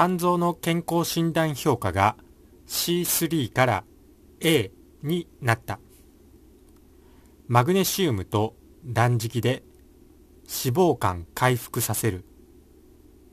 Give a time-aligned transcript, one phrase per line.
[0.00, 2.14] 肝臓の健康診断評価が
[2.68, 3.84] C3 から
[4.38, 4.70] A
[5.02, 5.80] になった。
[7.48, 8.54] マグネシウムと
[8.84, 9.64] 断食で
[10.42, 12.24] 脂肪肝回復させる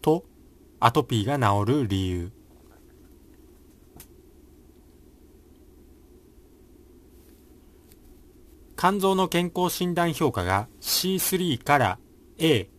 [0.02, 0.26] と
[0.80, 2.32] アトピーが治る理由
[8.76, 12.00] 肝臓の健康診断評価が C3 から
[12.40, 12.70] A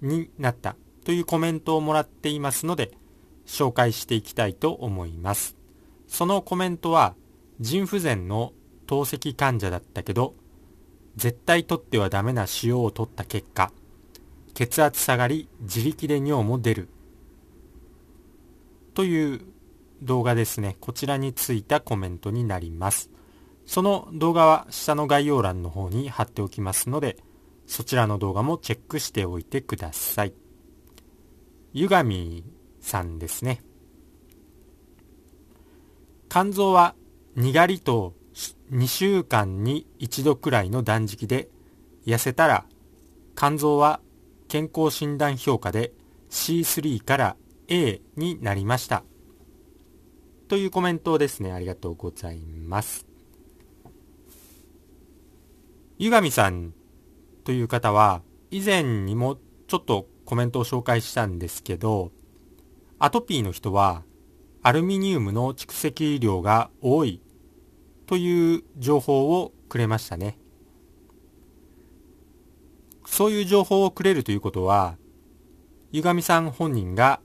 [0.00, 2.90] になったというコメントをもらっていますので
[3.52, 5.56] 紹介していきたいと思います。
[6.08, 7.14] そのコメントは
[7.60, 8.54] 腎不全の
[8.86, 10.34] 透析患者だったけど
[11.16, 13.70] 絶対取ってはダメな塩を取った結果
[14.54, 16.88] 血圧下がり自力で尿も出る。
[18.94, 19.42] という
[20.02, 20.76] 動画ですね。
[20.80, 23.10] こちらについたコメントになります。
[23.66, 27.16] その動画は下の概要欄の方に貼っておきますので
[27.66, 30.32] そちらの動画もチェックしておいてください。
[31.74, 32.44] ゆがみ
[32.82, 33.62] さんですね。
[36.28, 36.94] 肝臓は
[37.36, 38.14] にがりと
[38.70, 41.48] 2週間に1度くらいの断食で
[42.06, 42.66] 痩せたら
[43.36, 44.00] 肝臓は
[44.48, 45.92] 健康診断評価で
[46.30, 47.36] C3 から
[47.68, 49.04] A になりました。
[50.48, 51.52] というコメントですね。
[51.52, 53.06] ありがとうございます。
[55.98, 56.74] ゆがみさん
[57.44, 62.10] という方は以前にもちょっとコメントを紹介したんですけど
[63.04, 64.04] アトピーの人は
[64.62, 67.20] アルミニウムの蓄積量が多い
[68.06, 70.38] という情報をくれましたね。
[73.04, 74.98] そういう情報をくれるということは、
[75.90, 77.18] ゆがみさん本人が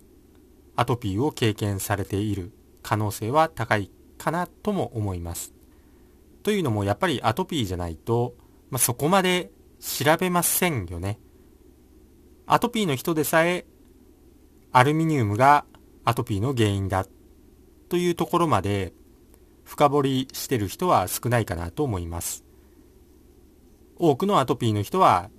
[0.76, 5.54] アトピーを経験されている可能性は高いかなとも思います。
[6.42, 8.34] というのもやっぱりアトピーじゃないと、
[8.72, 11.20] まあ、そこまで調べませんよね。
[12.48, 13.68] アトピーの人でさえ
[14.72, 15.66] アルミニウムが
[16.04, 17.06] アトピーの原因だ
[17.90, 18.94] というところまで
[19.64, 22.44] 深掘りしてる人は少ないかなと思います。
[23.98, 25.30] 多くのアトピーの人は、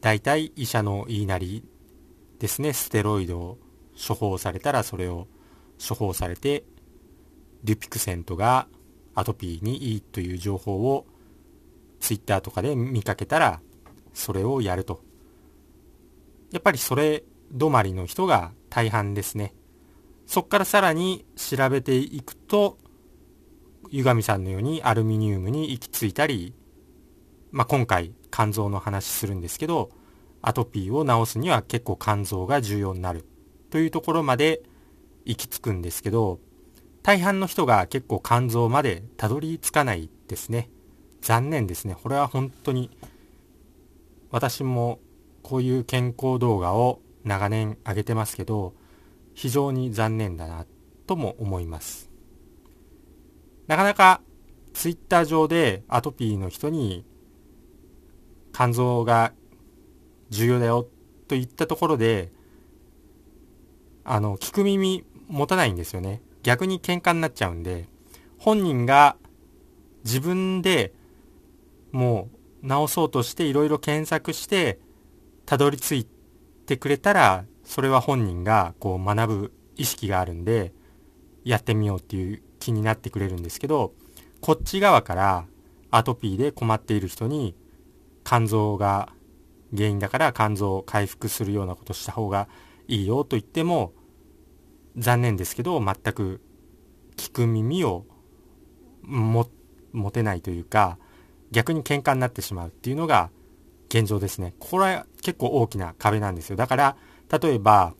[0.00, 1.64] 大体医者の言いなり
[2.38, 3.58] ですね、ステロイドを
[3.96, 5.26] 処方されたらそれを
[5.86, 6.64] 処方されて、
[7.64, 8.68] デュピクセントが
[9.14, 11.06] アトピーにいいという情報を
[11.98, 13.60] ツイッターとかで見かけたら、
[14.14, 15.02] それをやると。
[16.52, 17.24] やっぱりそれ
[17.54, 19.54] 止まりの人が大半ですね。
[20.26, 22.78] そっからさらに調べていくと、
[23.90, 26.54] 湯上さんのようにアルミニウムに行き着いたり、
[27.50, 29.90] まあ、今回肝臓の話するんですけど、
[30.42, 33.24] アトピーを治すには結構肝臓が重要になる
[33.70, 34.62] というところまで
[35.24, 36.40] 行き着くんですけど、
[37.02, 40.68] 大半の人が結構肝臓までたどり着かないですね。
[41.22, 41.96] 残念ですね。
[42.00, 42.90] これは本当に
[44.30, 45.00] 私も
[45.42, 48.74] こういう健康動画を長年上げてますけど、
[49.34, 50.66] 非常に残念だな
[51.06, 52.10] とも思います。
[53.68, 54.20] なかなか
[54.72, 57.04] ツイッター上でアトピーの人に
[58.52, 59.32] 肝臓が
[60.30, 60.88] 重要だよ
[61.28, 62.32] といったところで、
[64.04, 66.22] あの、聞く耳持たないんですよね。
[66.42, 67.88] 逆に喧嘩になっちゃうんで、
[68.38, 69.16] 本人が
[70.04, 70.94] 自分で
[71.92, 72.30] も
[72.62, 74.78] う治そうとしていろいろ検索して
[75.44, 76.06] たどり着い
[76.68, 80.74] ってくれたら、それは本人がこう学ぶ意識があるんで、
[81.44, 83.94] やってみようっていう気になってくれるんですけど、
[84.42, 85.46] こっち側から
[85.90, 87.54] アトピーで困っている人に
[88.22, 89.08] 肝臓が
[89.74, 92.48] 原因だから肝臓を回復するようなことした方が
[92.86, 93.92] いいよと言っても
[94.96, 96.40] 残念ですけど全く
[97.16, 98.04] 聞く耳を
[99.02, 99.46] 持
[100.12, 100.98] てないというか
[101.50, 103.30] 逆に喧嘩になってしまうっていうのが
[103.88, 104.54] 現状ですね。
[104.58, 106.56] これ結構大きな壁なんですよ。
[106.56, 106.96] だから
[107.40, 107.94] 例えば、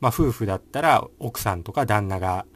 [0.00, 2.46] まあ、夫婦だったら奥さんとか旦那が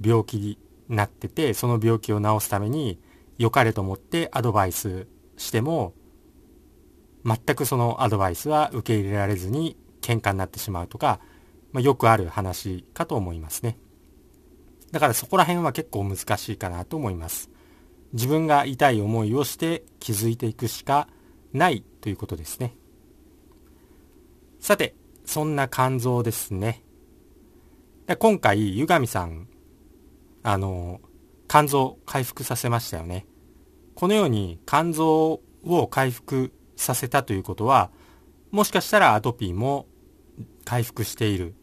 [0.00, 0.58] 病気に
[0.88, 3.00] なってて、その病気を治すために
[3.36, 5.06] 良かれと思ってアドバイス
[5.36, 5.94] しても、
[7.24, 11.20] 全くそのアドバイスは受け入れられずに喧嘩になってしまうとか、
[11.72, 13.78] まあ、よくある話かと思いますね。
[14.90, 17.50] だからそこら辺は結構難しいかなと思います。
[18.14, 21.08] 自分が痛い思いをして気づいていくしか
[21.52, 22.74] ないということですね。
[24.60, 24.94] さて、
[25.24, 26.82] そんな肝臓ですね。
[28.18, 29.48] 今回、湯上さん
[30.42, 31.00] あの、
[31.48, 33.26] 肝臓回復させましたよね。
[33.94, 37.90] このように肝臓を回復させたということは、
[38.50, 39.86] もしかしたらアトピーも
[40.64, 41.54] 回復している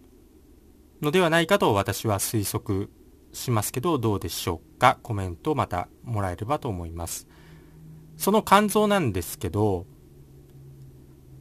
[1.01, 2.89] のではないかと私は推測
[3.33, 4.99] しますけど、どうでしょうか？
[5.01, 7.27] コメントまたもらえればと思います。
[8.17, 9.85] その肝臓なんですけど、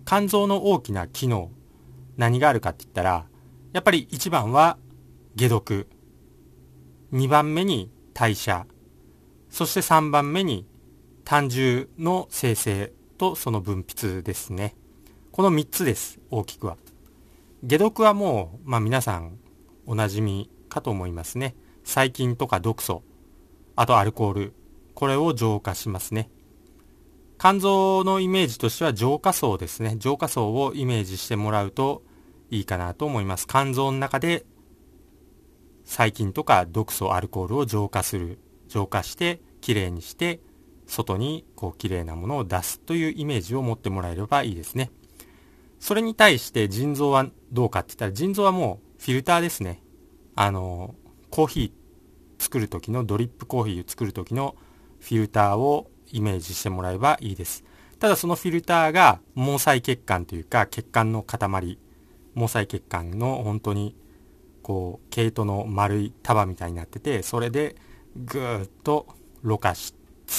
[0.07, 1.51] 肝臓の大きな機能、
[2.17, 3.27] 何があるかって言ったら、
[3.73, 4.79] やっぱり1番は
[5.39, 5.89] 解毒。
[7.13, 8.67] 2番目に代謝。
[9.49, 10.67] そして3番目に
[11.25, 14.77] 単重の生成とその分泌ですね。
[15.33, 16.77] この3つです、大きくは。
[17.69, 19.39] 解毒はもう、まあ皆さん
[19.87, 21.55] おなじみかと思いますね。
[21.85, 23.03] 細菌とか毒素、
[23.77, 24.55] あとアルコール、
[24.95, 26.31] これを浄化しますね。
[27.39, 29.97] 肝臓のイメージとしては浄化層ですね。
[29.99, 32.03] 浄化層をイメージしてもらうと
[32.51, 33.47] いいかなと思います。
[33.47, 34.47] 肝臓の中で
[35.85, 38.39] 細菌とか毒素、アルコールを浄化する。
[38.69, 40.41] 浄化して、きれいにして、
[40.87, 44.91] 外にこうきれいなものを出すというイメージを持ってもらえればいいですね。
[45.79, 49.83] それに対して腎臓はどうかって言ったら腎臓はもうフィルターですね。
[50.35, 50.95] あの、
[51.31, 54.57] コーヒー作る時のドリップコーヒーを作る時の
[55.01, 57.65] フィルターをイメージしてもらえばいいです。
[57.99, 61.79] ただそのフィルターが毛細血管というか血管の塊、
[62.35, 63.97] 毛細血管の本当に
[64.63, 67.77] こう毛糸の丸い束みたいになっててそれで
[68.17, 69.07] ぐーっと
[69.43, 69.95] ろ過す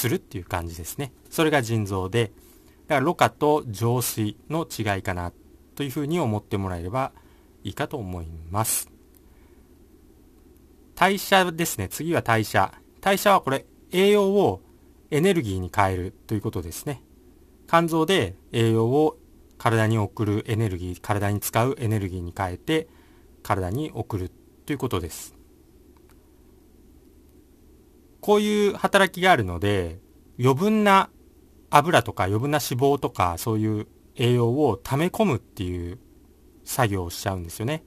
[0.09, 1.11] るっていう感じですね。
[1.29, 2.31] それが腎臓で
[2.87, 5.31] だからろ過と浄水の違いかな
[5.75, 7.11] というふうに思ってもらえれば
[7.63, 8.89] いいかと思います。
[10.95, 11.89] 代謝ですね。
[11.89, 12.73] 次は代謝。
[13.01, 14.61] 代謝はこれ栄養を
[15.15, 17.01] エネルギーに変えるということですね。
[17.69, 19.17] 肝臓で栄養を
[19.57, 22.89] 体に送るエネルギー、体に使うエネルギーに変えて
[23.41, 24.29] 体に送る
[24.65, 25.33] ということです。
[28.19, 30.01] こういう働きがあるので
[30.37, 31.09] 余分な
[31.69, 35.97] 油とか余分な脂肪とかそういう栄養を溜め込むっていう
[36.65, 37.85] 作業をしちゃうんですよね。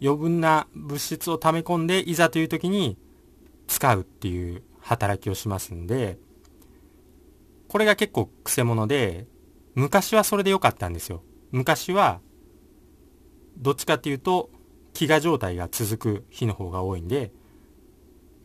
[0.00, 2.96] 余分な物質を溜め込んでいざという時に
[3.66, 6.18] 使うっていう働きをしますんで、
[7.68, 9.26] これが結構くせ者で、
[9.74, 11.22] 昔はそれで良かったんですよ。
[11.50, 12.20] 昔は、
[13.58, 14.50] どっちかっていうと、
[14.94, 17.32] 飢餓状態が続く日の方が多いんで、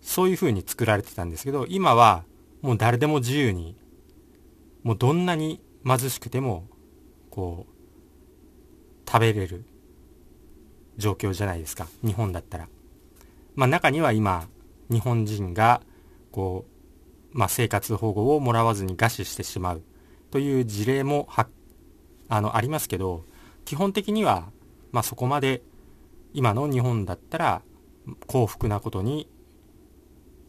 [0.02, 2.26] そういう風に作られてたんですけど、今は
[2.62, 3.76] もう誰でも自由に
[4.84, 6.68] もうどんなに貧しくても
[7.30, 9.66] こう食べれる
[10.98, 12.68] 状況じゃないですか日本だったら
[13.56, 14.48] まあ中には今
[14.90, 15.82] 日本人が
[16.32, 16.71] こう、
[17.34, 19.84] まあ、生活保護をもらわずに餓死してしまう
[20.32, 21.48] という事例もは
[22.30, 23.26] あのありますけど
[23.66, 24.50] 基本的には、
[24.92, 25.62] まあ、そこまで
[26.34, 27.62] 今の日本だったら
[28.28, 29.30] 幸福なことに、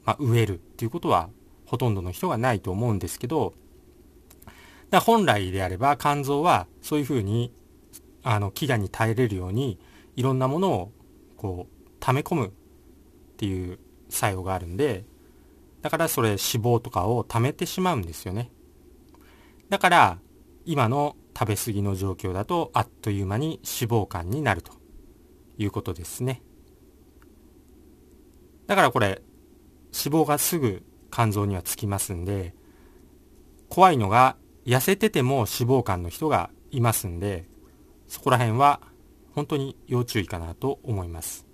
[0.05, 1.29] まあ、飢えるっていうことは
[1.67, 3.55] ほとんどの人がないと思うんですけど
[4.91, 7.53] だ本来であれば肝臓はそういうふうに
[8.23, 9.79] あの飢餓に耐えれるように
[10.17, 10.93] いろんなものを
[11.37, 12.51] こう溜め込むっ
[13.37, 13.79] ていう
[14.09, 15.05] 作用があるんで
[15.83, 18.51] だからそれ脂肪とかを溜めてしまうんですよね
[19.69, 20.19] だから
[20.65, 24.73] 今の食べ過ぎの状況だとあっという間に脂肪肝になると
[25.59, 26.43] いうことですね
[28.67, 29.23] だからこれ
[29.93, 32.55] 脂肪がすぐ肝臓にはつきますんで
[33.69, 34.37] 怖いのが
[34.67, 37.47] 痩せてても脂肪肝の人がいますんで、
[38.07, 38.81] そこら辺は
[39.35, 41.47] 本当に要注意かなと思います。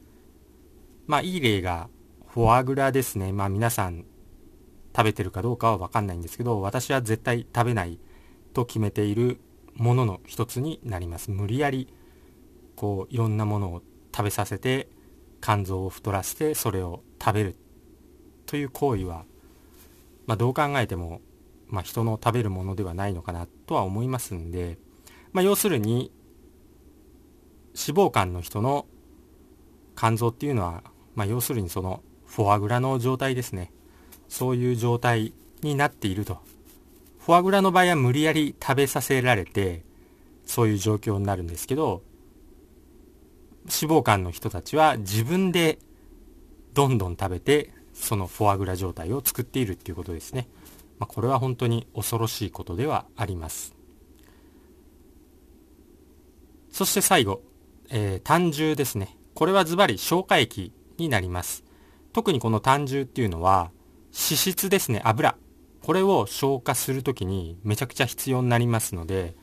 [1.06, 1.88] まあいい例が
[2.26, 3.32] フォアグラですね。
[3.32, 4.04] まあ皆さん
[4.98, 8.00] 食べてるかどうかはわかんないんですけど、私は絶対食べない
[8.52, 9.40] と決めている
[9.74, 11.30] ものの一つになります。
[11.30, 11.88] 無理やり
[12.74, 13.82] こういろんなものを
[14.14, 14.88] 食べさせて
[15.40, 17.56] 肝臓を太らせてそれを食べる
[18.46, 19.24] という行為は、
[20.26, 21.20] まあ、どう考えても
[21.68, 24.78] まあ、人の食べるものではないのかなとは思いますんで、
[25.32, 26.10] まあ、要するに
[27.74, 28.86] 脂肪肝の人の
[29.96, 30.82] 肝臓っていうのは、
[31.14, 33.70] まあ、要するにそのフォアグラの状態ですね
[34.28, 35.32] そういう状態
[35.62, 36.38] になっていると
[37.20, 39.82] フォアグラの場合は無理やり食べさせられて
[40.46, 42.02] そういう状況になるんですけど
[43.64, 45.78] 脂肪肝の人たちは自分で
[46.72, 50.48] どんどん食べてそのフォアグラ状態を作っているっていうことですね。
[50.98, 53.74] まあ、これは本当に恐ろしいことではあります。
[56.70, 57.42] そして最後、
[57.90, 59.16] えー、単重ですね。
[59.34, 61.64] これはズバリ消化液になります。
[62.12, 63.70] 特にこの単重っていうのは
[64.18, 65.36] 脂質ですね、油。
[65.80, 69.36] これを消化するときにめちゃくちゃ必要になりますので、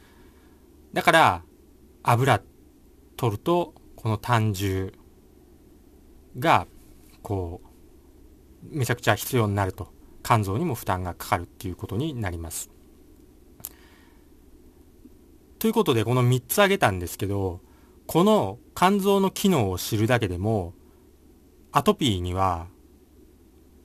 [0.92, 1.44] だから
[2.04, 2.42] 油
[3.16, 4.94] 取るとこの単重
[6.38, 6.68] が
[7.22, 12.70] こうめちゃくちゃ必要になると肝臓にも負担がかかるっていうことになります。
[15.58, 17.62] ということでこの3つ挙げたんですけど
[18.06, 20.74] この肝臓の機能を知るだけでも
[21.72, 22.68] アトピーには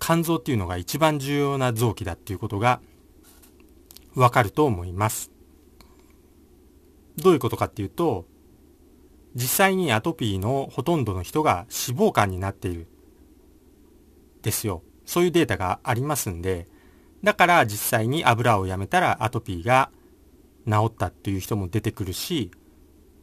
[0.00, 2.80] 肝臓っていうのが一番重要な臓器だっていうことが
[4.14, 5.30] わかると思います。
[7.16, 8.25] どういうことかっていうと
[9.35, 12.88] 実際にアトピーのほとんどの人が脂肪肝になっている。
[14.42, 14.83] ですよ。
[15.04, 16.66] そういうデータがありますんで、
[17.23, 19.90] だから実際に油をやめたらアトピーが
[20.66, 22.50] 治ったっていう人も出てくるし、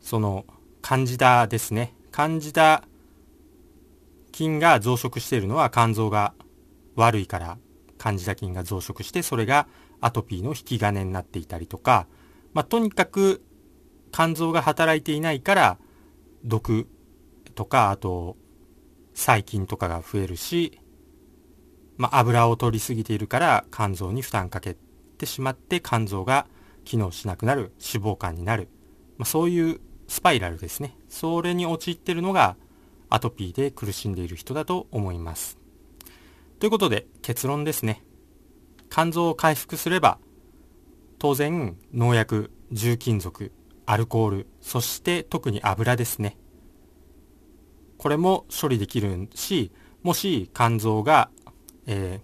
[0.01, 0.45] その
[0.81, 1.93] カンジダですね。
[2.11, 2.83] カンジダ
[4.31, 6.33] 菌が増殖しているのは肝臓が
[6.97, 7.57] 悪いから
[7.97, 9.67] カンジダ菌が増殖してそれが
[10.01, 12.07] アトピーの引き金になっていたりとか、
[12.53, 13.43] まあ、とにかく
[14.11, 15.77] 肝臓が働いていないから
[16.43, 16.87] 毒
[17.55, 18.37] とかあと
[19.13, 20.79] 細菌とかが増えるし、
[21.97, 24.75] まあ、油を取りすぎているから肝臓に負担かけ
[25.17, 26.47] てしまって肝臓が
[26.83, 28.69] 機能しなくなる脂肪肝になる、
[29.17, 30.95] まあ、そういうスパイラルですね。
[31.09, 32.55] それに陥ってるのが
[33.09, 35.57] アトピーで苦しんでいる人だと思います。
[36.59, 38.03] ということで結論ですね。
[38.89, 40.17] 肝臓を回復すれば
[41.19, 43.51] 当然農薬重金属
[43.85, 46.37] アルコールそして特に油ですね。
[47.97, 49.71] これも処理できるし
[50.03, 51.29] もし肝臓が、
[51.85, 52.21] え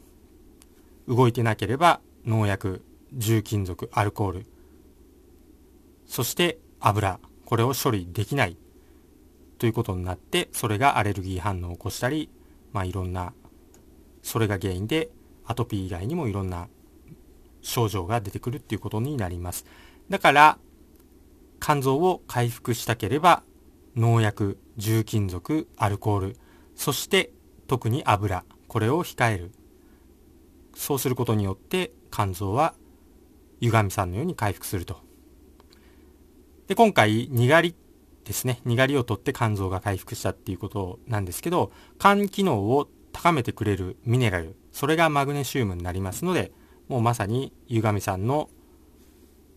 [1.07, 4.45] ー、動いてなければ農薬重金属アルコール
[6.07, 8.57] そして油これを処理できない
[9.57, 12.29] ということになってそれがアレルギー反応を起こしたり
[12.71, 13.33] まあいろんな
[14.23, 15.11] それが原因で
[15.45, 16.67] アトピー以外にもいろんな
[17.61, 19.65] 症状が出てくるっていうことになります。
[20.09, 20.57] だから
[21.59, 23.43] 肝臓を回復したければ
[23.95, 26.37] 農薬重金属アルコール
[26.75, 27.31] そして
[27.67, 29.51] 特に油これを控える。
[30.75, 32.73] そうすることによって肝臓は
[33.61, 34.97] 歪みさんのように回復すると。
[36.67, 37.75] で今回にがり
[38.23, 38.61] ですね。
[38.65, 46.51] にがりを取って肝臓が回復したっていうことなんですけど肝機能を高めてくれるミネラルそれがマグネシウムになりますので
[46.89, 48.49] もうまさに歪みさんの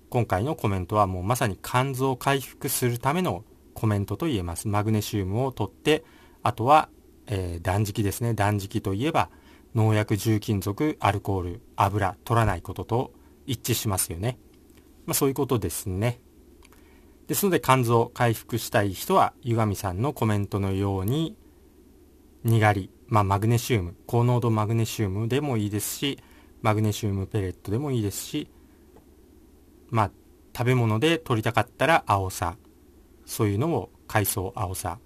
[0.09, 3.45] 今回のコメントはもうまさに肝臓を回復するための
[3.75, 4.69] コメントと言えます。
[4.69, 6.05] マグネシウムを取って、
[6.43, 6.89] あとは、
[7.27, 8.33] えー、断食ですね。
[8.33, 9.29] 断食といえば、
[9.75, 13.13] 農薬、重金属、アルコール、油、取らないことと
[13.47, 14.39] 一致しますよね。
[15.05, 16.21] まあそういうことですね。
[17.27, 21.37] ですので肝臓回復したい人は、湯上さんのコメントのように、
[22.45, 26.19] にがり、まあマグネシウム、高濃度マグネシウムでもいいですし、
[26.63, 28.49] マグネシウムペレットでもいいですし、
[29.91, 30.11] まあ
[30.57, 32.57] 食べ物で取りたかったら青さ、
[33.25, 34.99] そういうのを海藻青さ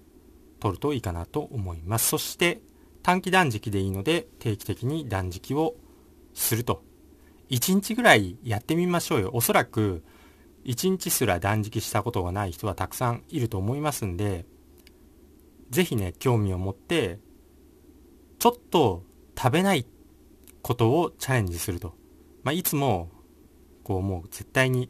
[0.59, 2.07] 取るといいかなと思います。
[2.07, 2.61] そして
[3.03, 5.75] 短期断食でいいので定期的に断食を
[6.33, 6.83] すると。
[7.49, 9.31] 1日ぐらいやってみましょうよ。
[9.33, 10.03] おそらく
[10.63, 14.45] 1日すら断食したことがない人はたくさんいると思いますんで、
[15.69, 17.19] ぜひね、興味を持って、
[18.41, 19.03] ちょっと
[19.37, 19.85] 食べない
[20.63, 21.93] ことをチャレンジすると。
[22.41, 23.11] まあ、いつも、
[23.83, 24.89] こうもう絶対に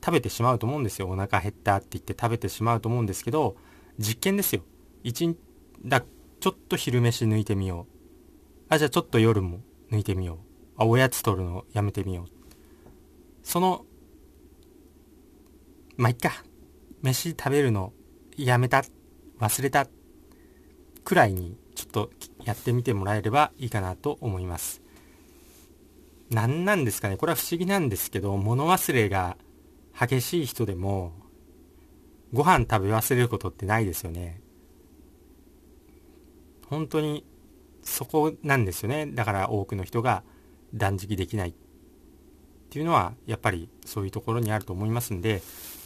[0.00, 1.08] 食べてしまうと思うんですよ。
[1.08, 3.56] お腹減ったって言って食べてしまうと思うんですけど、
[3.98, 4.62] 実験ですよ。
[5.02, 5.36] 一日、
[5.84, 6.04] だ、
[6.38, 8.66] ちょっと昼飯抜いてみよう。
[8.68, 10.38] あ、じゃあちょっと夜も抜いてみよう。
[10.76, 12.26] あ、おやつ取るのやめてみよう。
[13.42, 13.84] その、
[15.96, 16.44] まあ、いっか。
[17.02, 17.92] 飯食べるの
[18.36, 18.84] やめた、
[19.40, 19.88] 忘れた、
[21.02, 22.10] くらいにちょっと
[22.44, 24.82] やってみてもらえればいいかなと思います。
[26.30, 29.36] 何なんですかねこれは不思議なんですけど、物忘れが
[29.98, 31.12] 激しい人でも
[32.32, 34.40] ご飯食べ忘れることってないですよね。
[36.68, 37.26] 本当に
[37.82, 39.06] そこなんですよね。
[39.06, 40.22] だから多くの人が
[40.72, 41.54] 断食できないっ
[42.70, 45.42] ていうのはやっぱりそういうところにあると思いますんで、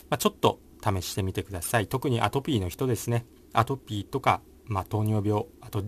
[0.08, 1.88] まあ、ちょっと試してみてください。
[1.88, 3.26] 特にアトピーの人ですね。
[3.52, 5.82] アトピーとか、まあ、糖尿病、あと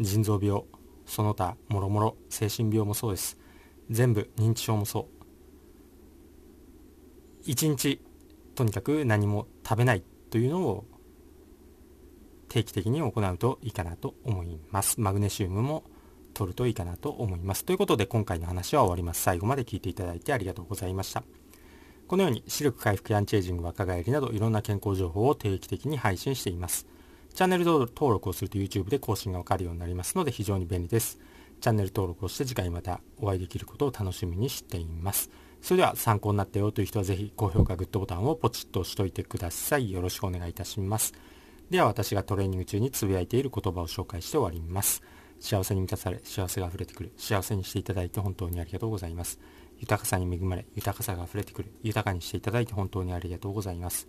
[0.00, 0.62] 腎臓病、
[1.06, 3.38] その他もろもろ精神病もそうです。
[3.90, 5.08] 全部認知症もそ
[7.44, 7.48] う。
[7.48, 8.00] 1日
[8.54, 10.84] とにかく何も食べないというのを
[12.48, 15.00] 定期的に行うといいかなと思います。
[15.00, 15.84] マグネシウムも
[16.34, 17.64] 取るといいかなと思います。
[17.64, 19.22] ということで今回の話は終わります。
[19.22, 21.22] 最後まで聞いていただいてありがとうございました。
[22.08, 26.86] このように視力回復やアンチエイジング若返りなどいろんな健康情報を定期的に配信しています。
[27.36, 31.18] チャンネル登録をすると YouTube で更新がわかるようになりますので非常に便利です。
[31.60, 35.28] チャンネル登録をして次回またお会いできることを楽しみにしています。
[35.60, 39.92] それでは参考になったよという人はぜひ高評価、グッドボタンをポチッと押しといてください。
[39.92, 41.12] よろしくお願いいたします。
[41.68, 45.02] では私がトレーニング中につぶやいている言葉を紹介して終わります。
[45.38, 47.12] 幸せに満たされ、幸せが溢れてくる。
[47.18, 49.38] 幸せにしていただいて本当にありがとうございます。
[49.78, 51.70] 豊かさに恵まれ、豊かさが溢れてくる。
[51.82, 54.08] 豊かにしていただいて本当にありがとうございます。